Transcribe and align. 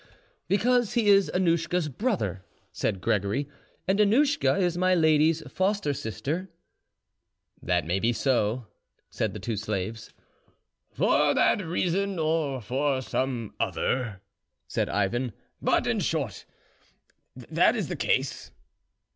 "Because 0.47 0.93
he 0.93 1.09
is 1.09 1.29
Annouschka's 1.31 1.87
brother," 1.87 2.43
said 2.71 3.01
Gregory, 3.01 3.47
"and 3.87 3.99
Annouschka 3.99 4.59
is 4.59 4.75
my 4.75 4.95
lady's 4.95 5.41
foster 5.47 5.93
sister." 5.93 6.49
"That 7.61 7.85
may 7.85 7.99
be 7.99 8.11
so," 8.11 8.65
said 9.11 9.35
the 9.35 9.39
two 9.39 9.55
slaves. 9.55 10.11
"For 10.91 11.35
that 11.35 11.63
reason 11.63 12.17
or 12.17 12.61
for 12.61 13.03
some 13.03 13.53
other," 13.59 14.21
said 14.67 14.89
Ivan; 14.89 15.33
"but, 15.61 15.85
in 15.85 15.99
short, 15.99 16.45
that 17.35 17.75
is 17.75 17.87
the 17.87 17.95
case." 17.95 18.49